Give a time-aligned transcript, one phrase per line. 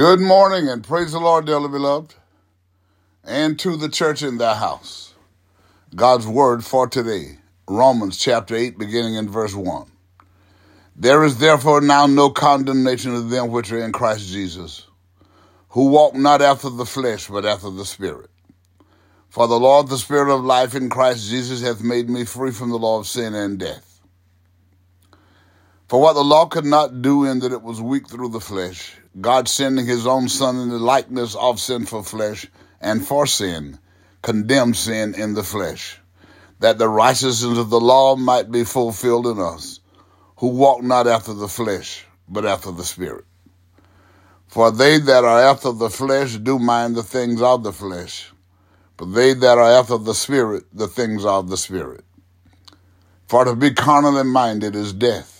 [0.00, 2.14] Good morning and praise the Lord, dearly beloved,
[3.22, 5.12] and to the church in thy house.
[5.94, 7.36] God's word for today,
[7.68, 9.90] Romans chapter 8, beginning in verse 1.
[10.96, 14.86] There is therefore now no condemnation of them which are in Christ Jesus,
[15.68, 18.30] who walk not after the flesh, but after the Spirit.
[19.28, 22.52] For the law of the Spirit of life in Christ Jesus hath made me free
[22.52, 23.89] from the law of sin and death.
[25.90, 28.94] For what the law could not do in that it was weak through the flesh,
[29.20, 32.46] God sending his own Son in the likeness of sinful flesh,
[32.80, 33.76] and for sin,
[34.22, 35.98] condemned sin in the flesh,
[36.60, 39.80] that the righteousness of the law might be fulfilled in us,
[40.36, 43.24] who walk not after the flesh, but after the Spirit.
[44.46, 48.30] For they that are after the flesh do mind the things of the flesh,
[48.96, 52.04] but they that are after the Spirit, the things of the Spirit.
[53.26, 55.39] For to be carnally minded is death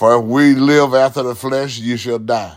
[0.00, 2.56] For if we live after the flesh, ye shall die.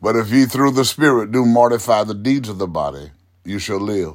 [0.00, 3.10] But if ye through the Spirit do mortify the deeds of the body,
[3.44, 4.14] you shall live.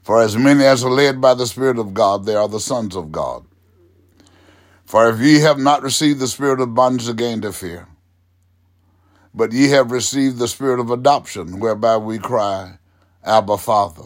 [0.00, 2.94] For as many as are led by the Spirit of God, they are the sons
[2.94, 3.44] of God.
[4.84, 7.88] For if ye have not received the spirit of bondage again to fear,
[9.34, 12.78] but ye have received the spirit of adoption, whereby we cry,
[13.24, 14.04] Abba, Father.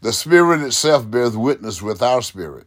[0.00, 2.66] The Spirit itself beareth witness with our spirit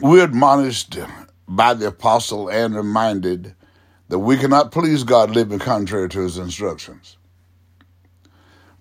[0.00, 0.98] We're admonished
[1.48, 3.54] by the apostle and reminded
[4.08, 7.16] that we cannot please God living contrary to his instructions.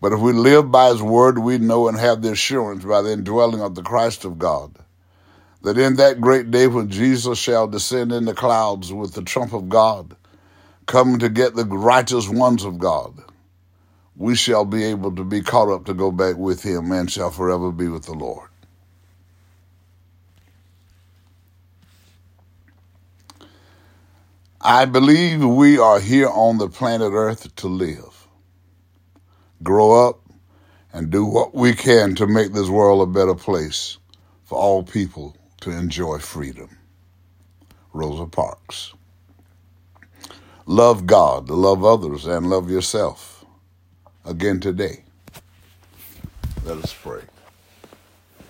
[0.01, 3.13] But if we live by his word, we know and have the assurance by the
[3.13, 4.77] indwelling of the Christ of God
[5.65, 9.51] that in that great day when Jesus shall descend in the clouds with the trump
[9.51, 10.15] of God,
[10.85, 13.19] coming to get the righteous ones of God,
[14.15, 17.31] we shall be able to be caught up to go back with him and shall
[17.31, 18.47] forever be with the Lord.
[24.67, 28.27] I believe we are here on the planet Earth to live,
[29.61, 30.21] grow up,
[30.91, 33.99] and do what we can to make this world a better place
[34.43, 36.75] for all people to enjoy freedom.
[37.93, 38.95] Rosa Parks.
[40.65, 43.45] Love God, love others, and love yourself.
[44.25, 45.03] Again today.
[46.63, 47.21] Let us pray.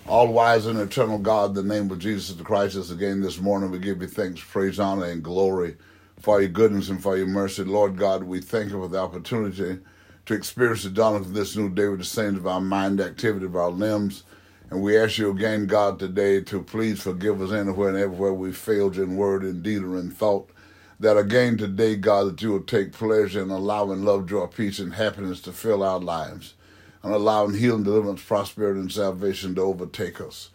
[0.06, 3.78] All wise and eternal God, the name of Jesus Christ, is again this morning we
[3.78, 5.76] give you thanks, praise, honor, and glory
[6.20, 7.64] for your goodness and for your mercy.
[7.64, 9.80] Lord God, we thank you for the opportunity
[10.26, 13.46] to experience the dawn of this new day with the saints of our mind, activity
[13.46, 14.24] of our limbs.
[14.70, 18.52] And we ask you again, God, today to please forgive us anywhere and everywhere we
[18.52, 20.50] failed in word, in deed, or in thought.
[20.98, 24.94] That again today, God, that you will take pleasure in allowing love, joy, peace, and
[24.94, 26.54] happiness to fill our lives
[27.02, 30.50] and allowing healing, deliverance, prosperity, and salvation to overtake us.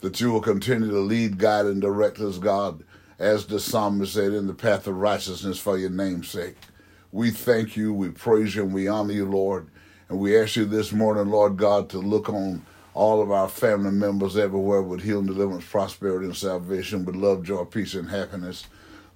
[0.00, 2.84] That you will continue to lead, guide, and direct us, God,
[3.18, 6.56] as the psalmist said, in the path of righteousness for your name's sake.
[7.12, 9.68] We thank you, we praise you, and we honor you, Lord.
[10.08, 12.64] And we ask you this morning, Lord God, to look on
[12.94, 17.64] all of our family members everywhere with healing, deliverance, prosperity, and salvation, with love, joy,
[17.64, 18.66] peace, and happiness.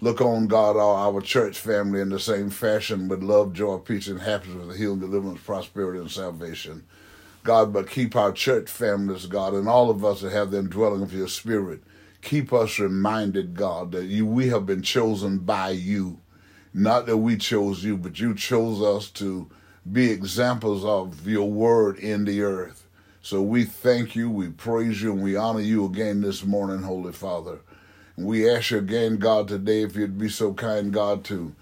[0.00, 4.08] Look on, God, all our church family in the same fashion with love, joy, peace,
[4.08, 6.85] and happiness, with healing, deliverance, prosperity, and salvation.
[7.43, 11.03] God, but keep our church families, God, and all of us that have them dwelling
[11.03, 11.82] of your spirit
[12.22, 16.19] keep us reminded, God, that you we have been chosen by you.
[16.72, 19.50] Not that we chose you, but you chose us to
[19.90, 22.87] be examples of your word in the earth.
[23.22, 27.12] So we thank you, we praise you, and we honor you again this morning, Holy
[27.12, 27.61] Father.
[28.17, 31.55] We ask you again, God, today, if you'd be so kind, God, to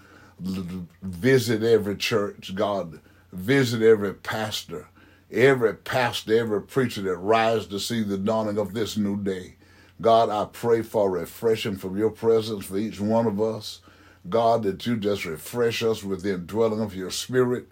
[1.01, 2.99] visit every church, God,
[3.33, 4.87] visit every pastor,
[5.31, 9.55] every pastor, every preacher that rise to see the dawning of this new day.
[10.01, 13.81] God, I pray for refreshing from your presence for each one of us.
[14.29, 17.67] God, that you just refresh us with the indwelling of your spirit.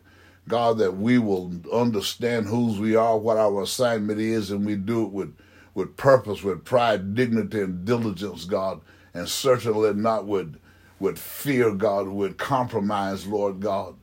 [0.47, 5.03] God, that we will understand whose we are, what our assignment is, and we do
[5.03, 5.35] it with,
[5.73, 8.81] with purpose, with pride, dignity, and diligence, God,
[9.13, 10.57] and certainly not with,
[10.99, 13.95] with fear, God, with compromise, Lord God,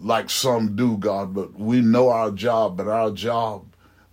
[0.00, 1.34] like some do, God.
[1.34, 3.66] But we know our job, but our job,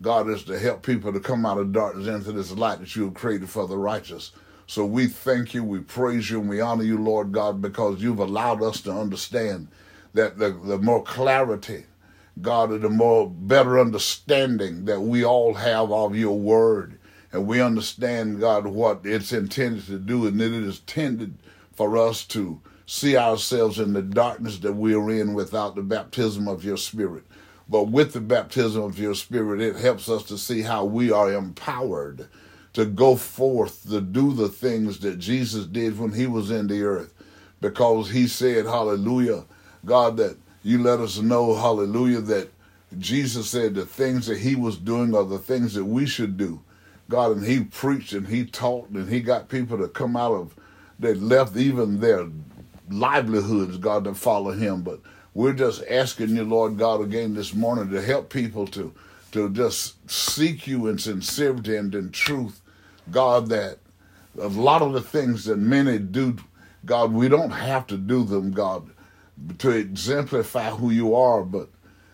[0.05, 3.05] God, is to help people to come out of darkness into this light that you
[3.05, 4.31] have created for the righteous.
[4.67, 8.19] So we thank you, we praise you, and we honor you, Lord God, because you've
[8.19, 9.67] allowed us to understand
[10.13, 11.85] that the, the more clarity,
[12.39, 16.99] God, the more better understanding that we all have of your word.
[17.31, 21.33] And we understand, God, what it's intended to do, and that it is intended
[21.73, 26.47] for us to see ourselves in the darkness that we are in without the baptism
[26.47, 27.23] of your spirit.
[27.67, 31.33] But with the baptism of your spirit, it helps us to see how we are
[31.33, 32.27] empowered
[32.73, 36.83] to go forth to do the things that Jesus did when he was in the
[36.83, 37.13] earth.
[37.61, 39.45] Because he said, Hallelujah,
[39.85, 42.49] God, that you let us know, hallelujah, that
[42.97, 46.61] Jesus said the things that he was doing are the things that we should do.
[47.07, 50.55] God, and he preached and he taught and he got people to come out of,
[50.99, 52.27] they left even their
[52.89, 54.81] livelihoods, God, to follow him.
[54.81, 54.99] But
[55.35, 58.93] we're just asking you, Lord God, again this morning to help people to,
[59.33, 62.61] to just seek you in sincerity and in truth
[63.11, 63.79] God, that
[64.39, 66.37] a lot of the things that many do,
[66.85, 68.89] God, we don't have to do them, God,
[69.59, 71.43] to exemplify who you are.
[71.43, 71.69] But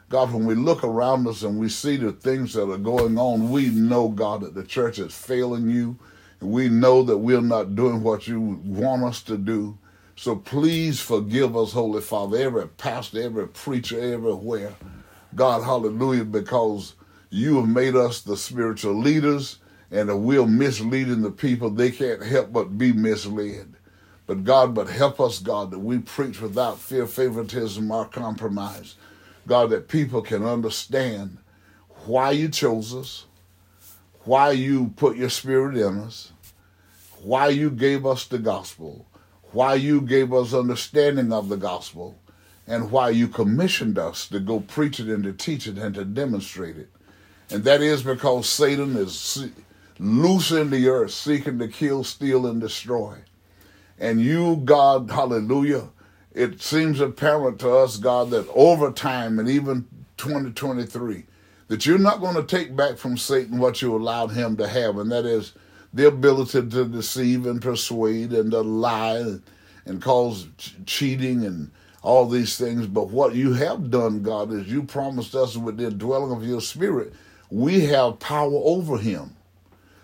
[0.10, 3.52] God, when we look around us and we see the things that are going on,
[3.52, 5.98] we know, God, that the church is failing you.
[6.42, 9.78] We know that we're not doing what you want us to do.
[10.22, 14.76] So please forgive us, Holy Father, every pastor, every preacher, everywhere.
[15.34, 16.94] God, hallelujah, because
[17.32, 19.58] you have made us the spiritual leaders
[19.90, 23.74] and if we're misleading the people, they can't help but be misled.
[24.28, 28.98] But God, but help us, God, that we preach without fear, favoritism, or compromise.
[29.48, 31.40] God, that people can understand
[32.06, 33.26] why you chose us,
[34.26, 36.32] why you put your spirit in us,
[37.24, 39.08] why you gave us the gospel,
[39.52, 42.18] why you gave us understanding of the gospel,
[42.68, 46.06] and why you commissioned us to go preach it and to teach it and to
[46.06, 46.90] demonstrate it.
[47.50, 49.50] And that is because Satan is
[50.00, 53.18] loose in the earth, seeking to kill, steal, and destroy.
[54.00, 55.90] And you, God, hallelujah,
[56.34, 59.88] it seems apparent to us, God, that over time and even
[60.18, 61.26] 2023,
[61.68, 64.98] that you're not going to take back from Satan what you allowed him to have,
[64.98, 65.54] and that is
[65.94, 69.42] the ability to deceive and persuade and to lie and,
[69.86, 71.72] and cause ch- cheating and
[72.02, 72.88] all these things.
[72.88, 76.62] But what you have done, God, is you promised us with the dwelling of your
[76.62, 77.14] spirit,
[77.50, 79.36] we have power over him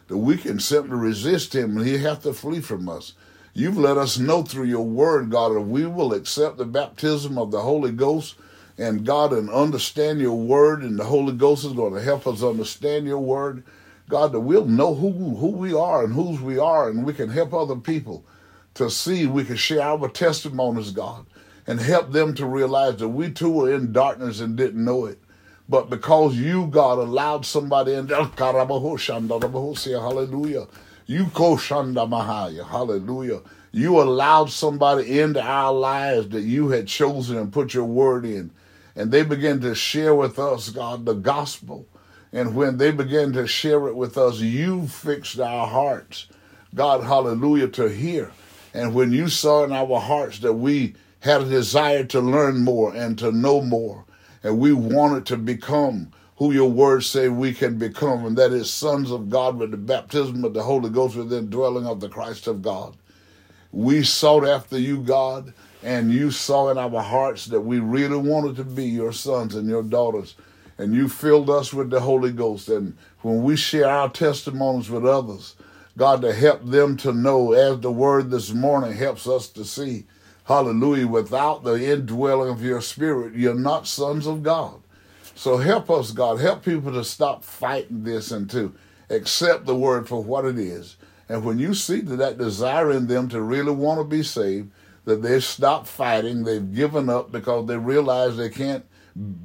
[0.08, 3.14] that we can simply resist him and he have to flee from us.
[3.54, 7.52] You've let us know through your word, God, that we will accept the baptism of
[7.52, 8.36] the Holy Ghost
[8.78, 12.44] and God and understand your word, and the Holy Ghost is going to help us
[12.44, 13.64] understand your word.
[14.10, 17.30] God, that we'll know who, who we are and whose we are, and we can
[17.30, 18.26] help other people
[18.76, 21.26] to see, we can share our testimonies, God,
[21.66, 25.20] and help them to realize that we too were in darkness and didn't know it.
[25.68, 28.38] But because you, God, allowed somebody in there, hallelujah.
[31.08, 33.42] You koshanda mahaya, hallelujah.
[33.72, 38.52] You allowed somebody into our lives that you had chosen and put your word in.
[38.96, 41.86] And they began to share with us, God, the gospel.
[42.38, 46.28] And when they began to share it with us, you fixed our hearts,
[46.76, 48.32] God, hallelujah, to hear.
[48.76, 52.96] And when you saw in our hearts that we had a desire to learn more
[52.96, 54.06] and to know more,
[54.44, 58.70] and we wanted to become who your words say we can become, and that is
[58.70, 62.46] sons of God with the baptism of the Holy Ghost within dwelling of the Christ
[62.46, 62.96] of God.
[63.72, 68.58] We sought after you, God, and you saw in our hearts that we really wanted
[68.58, 70.36] to be your sons and your daughters.
[70.78, 72.70] And you filled us with the Holy Ghost.
[72.70, 75.56] And when we share our testimonies with others,
[75.98, 80.06] God, to help them to know, as the word this morning helps us to see,
[80.48, 81.08] Hallelujah.
[81.08, 84.80] Without the indwelling of your spirit, you're not sons of God.
[85.36, 86.40] So help us, God.
[86.40, 88.74] Help people to stop fighting this and to
[89.10, 90.96] accept the word for what it is.
[91.28, 94.72] And when you see that, that desire in them to really want to be saved,
[95.04, 96.46] that they stopped fighting.
[96.46, 98.86] They've given up because they realize they can't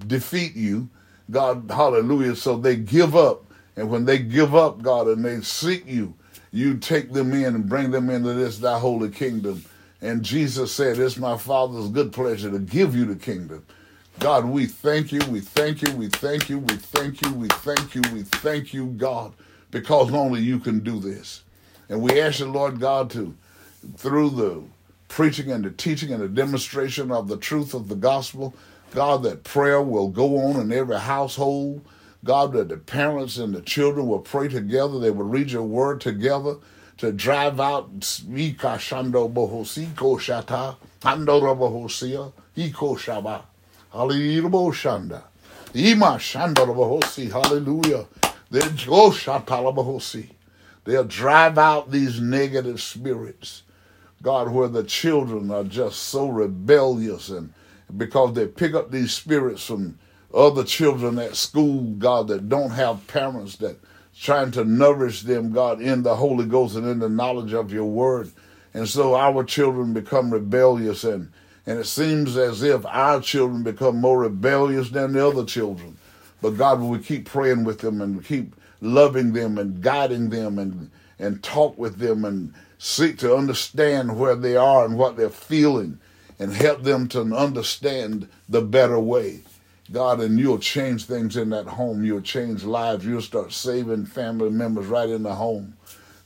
[0.06, 0.88] defeat you.
[1.32, 2.36] God, hallelujah.
[2.36, 3.44] So they give up.
[3.74, 6.14] And when they give up, God, and they seek you,
[6.52, 9.64] you take them in and bring them into this thy holy kingdom.
[10.02, 13.64] And Jesus said, It's my Father's good pleasure to give you the kingdom.
[14.18, 17.94] God, we thank you, we thank you, we thank you, we thank you, we thank
[17.94, 19.32] you, we thank you, God,
[19.70, 21.42] because only you can do this.
[21.88, 23.34] And we ask you, Lord God, to,
[23.96, 24.62] through the
[25.08, 28.54] preaching and the teaching and the demonstration of the truth of the gospel,
[28.92, 31.84] God, that prayer will go on in every household.
[32.24, 34.98] God, that the parents and the children will pray together.
[34.98, 36.56] They will read your word together
[36.98, 37.88] to drive out
[38.30, 43.42] Ika Shando Bohosiko Shata, Handora Bohosia, Iko Shaba,
[43.92, 45.22] Hallelujah Shanda,
[45.74, 48.06] Ima Shandora Hallelujah.
[50.84, 53.62] They'll drive out these negative spirits.
[54.22, 57.52] God, where the children are just so rebellious and
[57.96, 59.98] because they pick up these spirits from
[60.34, 63.76] other children at school, God, that don't have parents that
[64.18, 67.84] trying to nourish them, God, in the Holy Ghost and in the knowledge of your
[67.86, 68.30] word.
[68.74, 71.30] And so our children become rebellious and
[71.64, 75.96] and it seems as if our children become more rebellious than the other children.
[76.40, 80.58] But God, will we keep praying with them and keep loving them and guiding them
[80.58, 85.30] and and talk with them and seek to understand where they are and what they're
[85.30, 86.00] feeling
[86.42, 89.40] and help them to understand the better way.
[89.92, 92.02] God, and you'll change things in that home.
[92.04, 93.06] You'll change lives.
[93.06, 95.76] You'll start saving family members right in the home.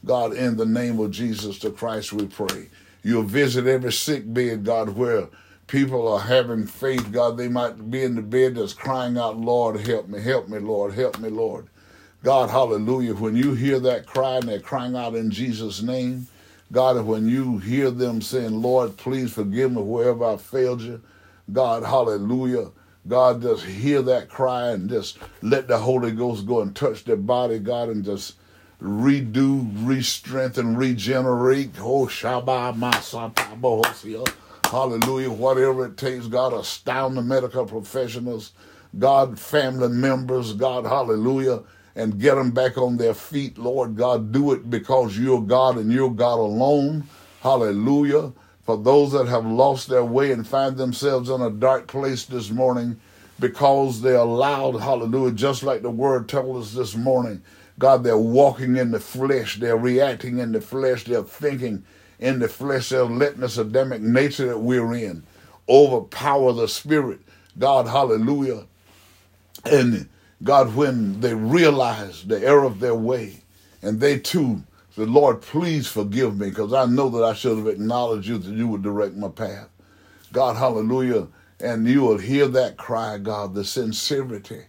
[0.05, 2.71] God, in the name of Jesus the Christ, we pray.
[3.03, 5.29] You'll visit every sick bed, God, where
[5.67, 7.13] people are having faith.
[7.13, 10.59] God, they might be in the bed that's crying out, Lord, help me, help me,
[10.61, 11.67] Lord, help me, Lord.
[12.23, 13.15] God, hallelujah.
[13.15, 16.29] When you hear that cry and they're crying out in Jesus' name,
[16.73, 21.01] God, when you hear them saying, Lord, please forgive me wherever I failed you,
[21.53, 22.71] God, hallelujah.
[23.07, 27.17] God, just hear that cry and just let the Holy Ghost go and touch their
[27.17, 28.35] body, God, and just
[28.83, 31.71] redo, re-strengthen, regenerate.
[31.79, 34.29] Oh, Shabbat, Masata,
[34.65, 35.31] Hallelujah.
[35.31, 38.51] Whatever it takes, God, astound the medical professionals,
[38.99, 41.63] God, family members, God, hallelujah
[41.97, 43.59] and get them back on their feet.
[43.59, 47.05] Lord God, do it because you're God and you're God alone.
[47.43, 48.33] Hallelujah.
[48.65, 52.51] For those that have lost their way and find themselves in a dark place this
[52.51, 53.01] morning
[53.41, 57.43] because they allowed, hallelujah, just like the word told us this morning,
[57.79, 61.85] God, they're walking in the flesh, they're reacting in the flesh, they're thinking
[62.19, 65.25] in the flesh, they're letting this Adamic nature that we're in
[65.69, 67.21] overpower the spirit.
[67.59, 68.67] God, hallelujah.
[69.65, 70.09] And
[70.43, 73.41] God, when they realize the error of their way,
[73.83, 74.63] and they too
[74.95, 78.55] said, Lord, please forgive me, because I know that I should have acknowledged you that
[78.55, 79.69] you would direct my path.
[80.33, 81.29] God, hallelujah.
[81.61, 84.65] And you will hear that cry, God, the sincerity.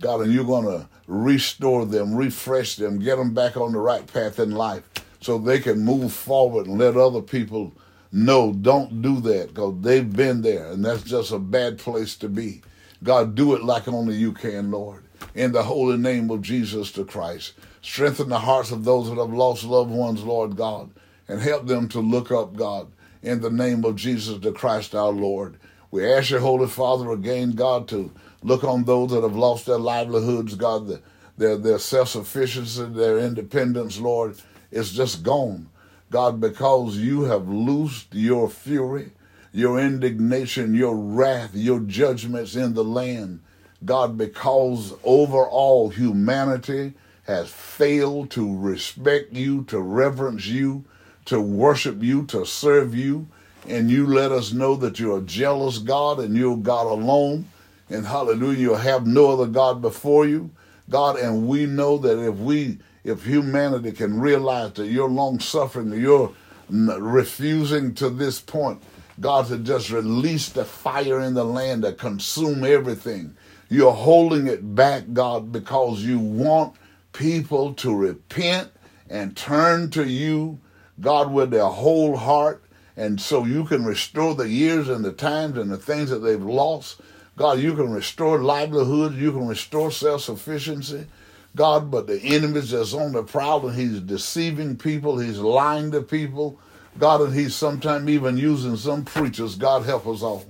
[0.00, 4.06] God, and you're going to restore them, refresh them, get them back on the right
[4.06, 4.82] path in life
[5.20, 7.72] so they can move forward and let other people
[8.10, 12.28] know don't do that because they've been there and that's just a bad place to
[12.28, 12.62] be.
[13.02, 15.02] God, do it like only you can, Lord.
[15.34, 17.54] In the holy name of Jesus the Christ.
[17.80, 20.90] Strengthen the hearts of those that have lost loved ones, Lord God,
[21.26, 22.92] and help them to look up, God,
[23.22, 25.58] in the name of Jesus the Christ our Lord.
[25.90, 29.78] We ask you, Holy Father, again, God, to look on those that have lost their
[29.78, 31.02] livelihoods, God,
[31.36, 34.36] their, their self sufficiency, their independence, Lord,
[34.70, 35.68] is just gone.
[36.10, 39.10] God, because you have loosed your fury,
[39.52, 43.40] your indignation, your wrath, your judgments in the land.
[43.84, 46.94] God, because overall humanity
[47.24, 50.84] has failed to respect you, to reverence you,
[51.26, 53.28] to worship you, to serve you,
[53.68, 57.46] and you let us know that you're a jealous God and you're God alone.
[57.90, 60.50] And hallelujah, you have no other God before you.
[60.88, 65.90] God, and we know that if we, if humanity can realize that you're long suffering,
[65.90, 66.32] that you're
[66.70, 68.82] refusing to this point
[69.22, 73.34] God to just release the fire in the land to consume everything.
[73.70, 76.74] You're holding it back, God, because you want
[77.12, 78.70] people to repent
[79.08, 80.58] and turn to you,
[81.00, 82.62] God, with their whole heart.
[82.96, 86.42] And so you can restore the years and the times and the things that they've
[86.42, 87.00] lost.
[87.36, 89.14] God, you can restore livelihood.
[89.14, 91.06] You can restore self sufficiency.
[91.54, 95.18] God, but the enemy's just on the prowl and he's deceiving people.
[95.18, 96.58] He's lying to people.
[96.98, 100.44] God, and He's sometimes even using some preachers, God help us all,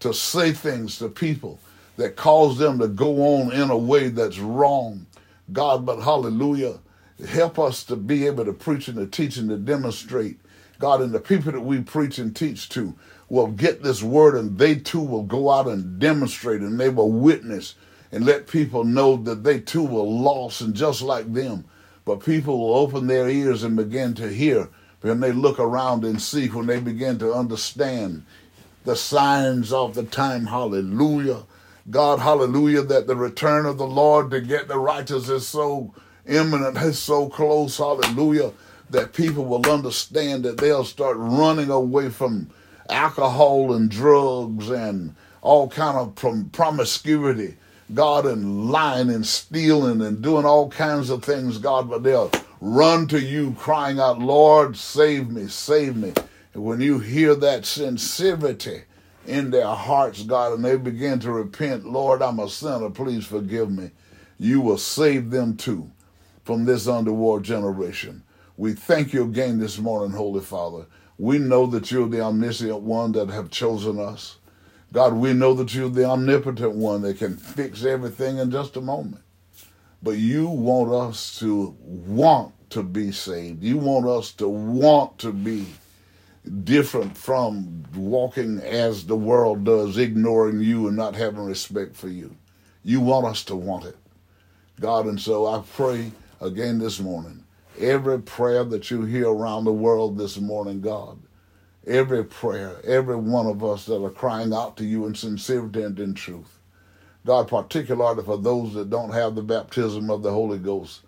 [0.00, 1.58] to say things to people
[1.96, 5.06] that cause them to go on in a way that's wrong.
[5.52, 6.78] God, but hallelujah,
[7.28, 10.38] help us to be able to preach and to teach and to demonstrate
[10.78, 12.94] God, and the people that we preach and teach to
[13.28, 17.10] will get this word and they too will go out and demonstrate and they will
[17.10, 17.74] witness
[18.12, 21.64] and let people know that they too were lost and just like them.
[22.04, 24.68] But people will open their ears and begin to hear
[25.04, 28.24] when they look around and see, when they begin to understand
[28.84, 30.46] the signs of the time.
[30.46, 31.42] Hallelujah.
[31.90, 35.94] God, hallelujah, that the return of the Lord to get the righteous is so
[36.26, 37.76] imminent, is so close.
[37.76, 38.52] Hallelujah.
[38.88, 42.50] That people will understand that they'll start running away from
[42.88, 47.56] alcohol and drugs and all kind of prom- promiscuity
[47.92, 52.30] God, and lying and stealing and doing all kinds of things, God, but they'll
[52.64, 56.14] run to you crying out, Lord, save me, save me.
[56.54, 58.84] And when you hear that sincerity
[59.26, 63.70] in their hearts, God, and they begin to repent, Lord, I'm a sinner, please forgive
[63.70, 63.90] me,
[64.38, 65.90] you will save them too
[66.42, 68.22] from this underworld generation.
[68.56, 70.86] We thank you again this morning, Holy Father.
[71.18, 74.38] We know that you're the omniscient one that have chosen us.
[74.90, 78.80] God, we know that you're the omnipotent one that can fix everything in just a
[78.80, 79.23] moment.
[80.04, 83.62] But you want us to want to be saved.
[83.62, 85.64] You want us to want to be
[86.64, 92.36] different from walking as the world does, ignoring you and not having respect for you.
[92.84, 93.96] You want us to want it.
[94.78, 97.42] God, and so I pray again this morning,
[97.80, 101.18] every prayer that you hear around the world this morning, God,
[101.86, 105.98] every prayer, every one of us that are crying out to you in sincerity and
[105.98, 106.58] in truth.
[107.26, 111.00] God, particularly for those that don't have the baptism of the Holy Ghost,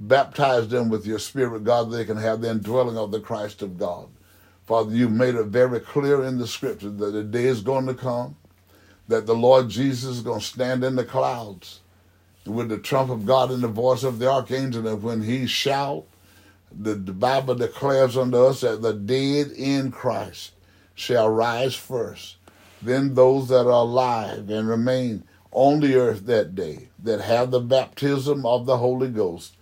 [0.00, 3.78] baptize them with your Spirit, God, they can have the indwelling of the Christ of
[3.78, 4.08] God.
[4.66, 7.94] Father, you've made it very clear in the scripture that the day is going to
[7.94, 8.36] come
[9.10, 11.80] that the Lord Jesus is going to stand in the clouds
[12.46, 16.04] with the trump of God and the voice of the archangel, and when he shout,
[16.72, 20.52] the, the Bible declares unto us that the dead in Christ
[20.94, 22.36] shall rise first.
[22.80, 27.60] Then those that are alive and remain on the earth that day, that have the
[27.60, 29.56] baptism of the Holy Ghost,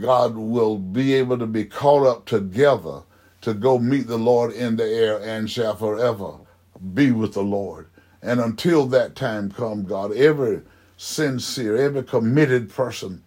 [0.00, 3.02] God will be able to be caught up together
[3.42, 6.38] to go meet the Lord in the air and shall forever
[6.94, 7.88] be with the Lord.
[8.22, 10.62] And until that time come, God, every
[10.96, 13.22] sincere, every committed person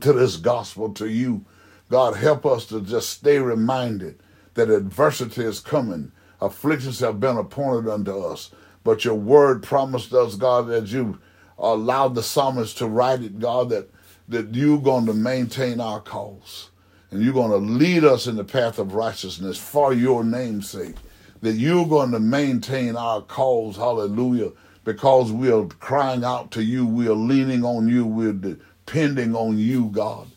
[0.00, 1.44] to this gospel, to you,
[1.90, 4.20] God, help us to just stay reminded
[4.54, 6.12] that adversity is coming.
[6.40, 8.50] Afflictions have been appointed unto us.
[8.82, 11.18] But your word promised us, God, that you
[11.60, 13.90] allowed the psalmist to write it, God, that,
[14.28, 16.70] that you're going to maintain our cause.
[17.10, 20.94] And you're going to lead us in the path of righteousness for your name's sake.
[21.42, 24.52] That you're going to maintain our cause, hallelujah,
[24.84, 26.86] because we are crying out to you.
[26.86, 28.06] We are leaning on you.
[28.06, 30.28] We're depending on you, God.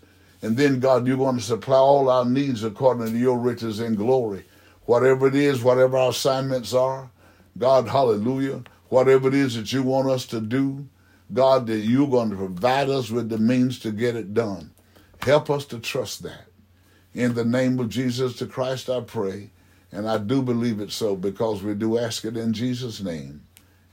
[0.41, 3.95] And then, God, you're going to supply all our needs according to your riches and
[3.95, 4.45] glory.
[4.85, 7.09] Whatever it is, whatever our assignments are,
[7.57, 10.87] God, hallelujah, whatever it is that you want us to do,
[11.31, 14.71] God, that you're going to provide us with the means to get it done.
[15.21, 16.45] Help us to trust that.
[17.13, 19.51] In the name of Jesus the Christ, I pray.
[19.91, 23.43] And I do believe it so because we do ask it in Jesus' name.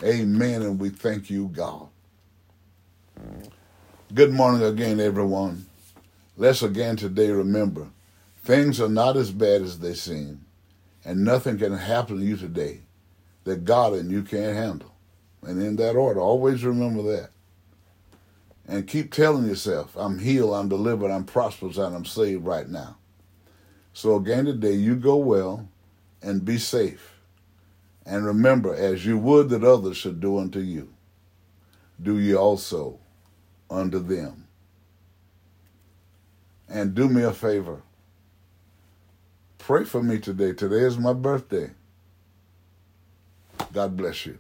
[0.03, 0.63] Amen.
[0.63, 1.89] And we thank you, God.
[4.13, 5.67] Good morning again, everyone.
[6.39, 7.89] Let's again today remember
[8.43, 10.47] things are not as bad as they seem,
[11.05, 12.81] and nothing can happen to you today
[13.45, 14.90] that God and you can't handle.
[15.43, 17.31] And in that order, always remember that.
[18.69, 22.99] And keep telling yourself, I'm healed, I'm delivered, I'm prosperous, and I'm saved right now.
[23.93, 25.69] So again today, you go well
[26.23, 27.15] and be safe.
[28.07, 30.93] And remember, as you would that others should do unto you,
[32.01, 32.99] do ye also
[33.71, 34.47] unto them.
[36.69, 37.83] And do me a favor.
[39.59, 40.53] Pray for me today.
[40.53, 41.71] Today is my birthday.
[43.73, 44.39] God bless you.